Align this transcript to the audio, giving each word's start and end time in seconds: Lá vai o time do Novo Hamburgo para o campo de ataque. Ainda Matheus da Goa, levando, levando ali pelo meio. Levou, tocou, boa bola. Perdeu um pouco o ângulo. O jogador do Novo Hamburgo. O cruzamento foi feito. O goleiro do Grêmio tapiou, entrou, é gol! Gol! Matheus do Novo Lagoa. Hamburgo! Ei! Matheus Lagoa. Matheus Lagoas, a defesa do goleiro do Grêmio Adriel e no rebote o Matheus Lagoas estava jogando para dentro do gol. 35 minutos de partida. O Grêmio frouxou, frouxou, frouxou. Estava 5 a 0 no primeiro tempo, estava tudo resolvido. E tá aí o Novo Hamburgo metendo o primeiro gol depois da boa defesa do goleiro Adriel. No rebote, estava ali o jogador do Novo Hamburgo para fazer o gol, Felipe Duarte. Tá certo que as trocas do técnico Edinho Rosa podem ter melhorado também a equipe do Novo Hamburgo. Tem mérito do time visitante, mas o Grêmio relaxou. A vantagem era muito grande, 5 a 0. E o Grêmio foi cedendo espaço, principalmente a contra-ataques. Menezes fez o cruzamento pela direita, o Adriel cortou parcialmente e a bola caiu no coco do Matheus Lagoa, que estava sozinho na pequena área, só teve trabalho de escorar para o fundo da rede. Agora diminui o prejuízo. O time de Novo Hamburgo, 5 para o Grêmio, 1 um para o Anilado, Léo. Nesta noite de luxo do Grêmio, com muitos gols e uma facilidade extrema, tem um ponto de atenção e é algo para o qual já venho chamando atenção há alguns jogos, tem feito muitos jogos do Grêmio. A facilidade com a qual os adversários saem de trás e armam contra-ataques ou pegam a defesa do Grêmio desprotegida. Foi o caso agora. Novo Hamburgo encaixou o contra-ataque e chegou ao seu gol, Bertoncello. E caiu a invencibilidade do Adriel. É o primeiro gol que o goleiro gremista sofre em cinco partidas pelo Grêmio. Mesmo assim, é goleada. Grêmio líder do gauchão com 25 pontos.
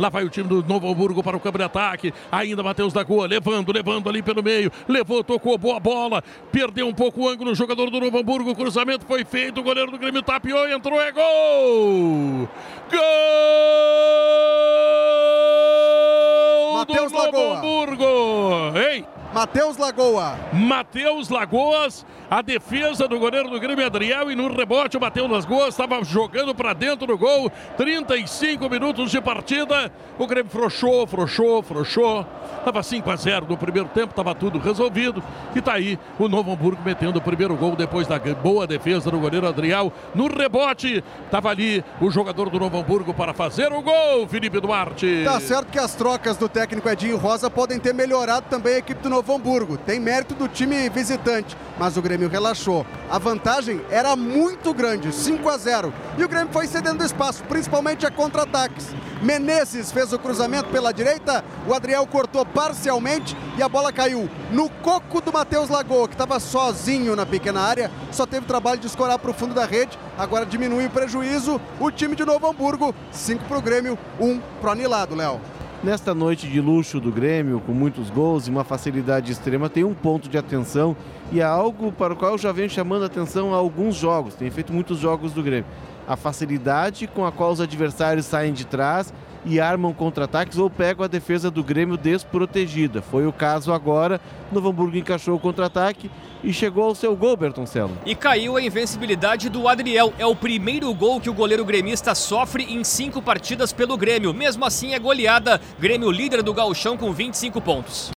Lá 0.00 0.08
vai 0.08 0.24
o 0.24 0.30
time 0.30 0.48
do 0.48 0.64
Novo 0.64 0.90
Hamburgo 0.90 1.22
para 1.22 1.36
o 1.36 1.40
campo 1.40 1.58
de 1.58 1.64
ataque. 1.64 2.14
Ainda 2.32 2.62
Matheus 2.62 2.90
da 2.90 3.02
Goa, 3.02 3.26
levando, 3.26 3.70
levando 3.70 4.08
ali 4.08 4.22
pelo 4.22 4.42
meio. 4.42 4.72
Levou, 4.88 5.22
tocou, 5.22 5.58
boa 5.58 5.78
bola. 5.78 6.24
Perdeu 6.50 6.88
um 6.88 6.94
pouco 6.94 7.20
o 7.20 7.28
ângulo. 7.28 7.50
O 7.50 7.54
jogador 7.54 7.90
do 7.90 8.00
Novo 8.00 8.18
Hamburgo. 8.18 8.52
O 8.52 8.56
cruzamento 8.56 9.04
foi 9.04 9.26
feito. 9.26 9.60
O 9.60 9.62
goleiro 9.62 9.90
do 9.90 9.98
Grêmio 9.98 10.22
tapiou, 10.22 10.66
entrou, 10.70 10.98
é 10.98 11.12
gol! 11.12 12.48
Gol! 12.90 13.00
Matheus 16.78 17.12
do 17.12 17.18
Novo 17.18 17.26
Lagoa. 17.26 17.58
Hamburgo! 17.58 18.72
Ei! 18.78 19.19
Matheus 19.32 19.76
Lagoa. 19.76 20.36
Matheus 20.52 21.28
Lagoas, 21.28 22.04
a 22.28 22.42
defesa 22.42 23.06
do 23.06 23.16
goleiro 23.16 23.48
do 23.48 23.60
Grêmio 23.60 23.86
Adriel 23.86 24.28
e 24.32 24.34
no 24.34 24.52
rebote 24.52 24.96
o 24.96 25.00
Matheus 25.00 25.30
Lagoas 25.30 25.68
estava 25.68 26.02
jogando 26.02 26.52
para 26.52 26.72
dentro 26.72 27.06
do 27.06 27.16
gol. 27.16 27.50
35 27.76 28.68
minutos 28.68 29.08
de 29.08 29.20
partida. 29.20 29.92
O 30.18 30.26
Grêmio 30.26 30.50
frouxou, 30.50 31.06
frouxou, 31.06 31.62
frouxou. 31.62 32.26
Estava 32.58 32.82
5 32.82 33.08
a 33.08 33.16
0 33.16 33.46
no 33.48 33.56
primeiro 33.56 33.88
tempo, 33.88 34.10
estava 34.10 34.34
tudo 34.34 34.58
resolvido. 34.58 35.22
E 35.54 35.60
tá 35.60 35.74
aí 35.74 35.96
o 36.18 36.28
Novo 36.28 36.52
Hamburgo 36.52 36.82
metendo 36.84 37.20
o 37.20 37.22
primeiro 37.22 37.54
gol 37.54 37.76
depois 37.76 38.08
da 38.08 38.18
boa 38.18 38.66
defesa 38.66 39.12
do 39.12 39.18
goleiro 39.20 39.46
Adriel. 39.46 39.92
No 40.12 40.26
rebote, 40.26 41.04
estava 41.24 41.50
ali 41.50 41.84
o 42.00 42.10
jogador 42.10 42.50
do 42.50 42.58
Novo 42.58 42.78
Hamburgo 42.78 43.14
para 43.14 43.32
fazer 43.32 43.72
o 43.72 43.80
gol, 43.80 44.26
Felipe 44.26 44.58
Duarte. 44.60 45.22
Tá 45.24 45.38
certo 45.40 45.70
que 45.70 45.78
as 45.78 45.94
trocas 45.94 46.36
do 46.36 46.48
técnico 46.48 46.88
Edinho 46.88 47.16
Rosa 47.16 47.48
podem 47.48 47.78
ter 47.78 47.94
melhorado 47.94 48.46
também 48.50 48.74
a 48.74 48.78
equipe 48.78 49.00
do 49.00 49.08
Novo 49.08 49.19
Hamburgo. 49.28 49.76
Tem 49.76 49.98
mérito 49.98 50.34
do 50.34 50.48
time 50.48 50.88
visitante, 50.88 51.56
mas 51.78 51.96
o 51.96 52.02
Grêmio 52.02 52.28
relaxou. 52.28 52.86
A 53.10 53.18
vantagem 53.18 53.80
era 53.90 54.14
muito 54.16 54.72
grande, 54.72 55.12
5 55.12 55.48
a 55.48 55.56
0. 55.58 55.92
E 56.16 56.24
o 56.24 56.28
Grêmio 56.28 56.52
foi 56.52 56.66
cedendo 56.66 57.04
espaço, 57.04 57.42
principalmente 57.44 58.06
a 58.06 58.10
contra-ataques. 58.10 58.94
Menezes 59.22 59.92
fez 59.92 60.12
o 60.12 60.18
cruzamento 60.18 60.70
pela 60.70 60.92
direita, 60.92 61.44
o 61.68 61.74
Adriel 61.74 62.06
cortou 62.06 62.46
parcialmente 62.46 63.36
e 63.58 63.62
a 63.62 63.68
bola 63.68 63.92
caiu 63.92 64.30
no 64.50 64.70
coco 64.70 65.20
do 65.20 65.32
Matheus 65.32 65.68
Lagoa, 65.68 66.08
que 66.08 66.14
estava 66.14 66.40
sozinho 66.40 67.14
na 67.14 67.26
pequena 67.26 67.60
área, 67.60 67.90
só 68.10 68.24
teve 68.24 68.46
trabalho 68.46 68.80
de 68.80 68.86
escorar 68.86 69.18
para 69.18 69.30
o 69.30 69.34
fundo 69.34 69.52
da 69.52 69.66
rede. 69.66 69.98
Agora 70.16 70.46
diminui 70.46 70.86
o 70.86 70.90
prejuízo. 70.90 71.60
O 71.78 71.90
time 71.90 72.16
de 72.16 72.24
Novo 72.24 72.46
Hamburgo, 72.46 72.94
5 73.12 73.44
para 73.44 73.58
o 73.58 73.62
Grêmio, 73.62 73.98
1 74.18 74.26
um 74.26 74.40
para 74.60 74.70
o 74.70 74.72
Anilado, 74.72 75.14
Léo. 75.14 75.40
Nesta 75.82 76.14
noite 76.14 76.46
de 76.46 76.60
luxo 76.60 77.00
do 77.00 77.10
Grêmio, 77.10 77.58
com 77.64 77.72
muitos 77.72 78.10
gols 78.10 78.46
e 78.46 78.50
uma 78.50 78.64
facilidade 78.64 79.32
extrema, 79.32 79.70
tem 79.70 79.82
um 79.82 79.94
ponto 79.94 80.28
de 80.28 80.36
atenção 80.36 80.94
e 81.32 81.40
é 81.40 81.42
algo 81.42 81.90
para 81.90 82.12
o 82.12 82.16
qual 82.16 82.36
já 82.36 82.52
venho 82.52 82.68
chamando 82.68 83.06
atenção 83.06 83.54
há 83.54 83.56
alguns 83.56 83.94
jogos, 83.96 84.34
tem 84.34 84.50
feito 84.50 84.74
muitos 84.74 84.98
jogos 84.98 85.32
do 85.32 85.42
Grêmio. 85.42 85.64
A 86.06 86.16
facilidade 86.16 87.06
com 87.06 87.24
a 87.24 87.32
qual 87.32 87.50
os 87.50 87.62
adversários 87.62 88.26
saem 88.26 88.52
de 88.52 88.66
trás 88.66 89.10
e 89.44 89.60
armam 89.60 89.92
contra-ataques 89.92 90.58
ou 90.58 90.68
pegam 90.68 91.04
a 91.04 91.08
defesa 91.08 91.50
do 91.50 91.62
Grêmio 91.62 91.96
desprotegida. 91.96 93.02
Foi 93.02 93.26
o 93.26 93.32
caso 93.32 93.72
agora. 93.72 94.20
Novo 94.52 94.68
Hamburgo 94.68 94.96
encaixou 94.96 95.36
o 95.36 95.40
contra-ataque 95.40 96.10
e 96.42 96.52
chegou 96.52 96.84
ao 96.84 96.94
seu 96.94 97.14
gol, 97.14 97.36
Bertoncello. 97.36 97.96
E 98.04 98.14
caiu 98.14 98.56
a 98.56 98.62
invencibilidade 98.62 99.48
do 99.48 99.68
Adriel. 99.68 100.12
É 100.18 100.26
o 100.26 100.34
primeiro 100.34 100.92
gol 100.94 101.20
que 101.20 101.30
o 101.30 101.34
goleiro 101.34 101.64
gremista 101.64 102.14
sofre 102.14 102.64
em 102.64 102.82
cinco 102.82 103.20
partidas 103.20 103.72
pelo 103.72 103.96
Grêmio. 103.96 104.32
Mesmo 104.32 104.64
assim, 104.64 104.94
é 104.94 104.98
goleada. 104.98 105.60
Grêmio 105.78 106.10
líder 106.10 106.42
do 106.42 106.54
gauchão 106.54 106.96
com 106.96 107.12
25 107.12 107.60
pontos. 107.60 108.08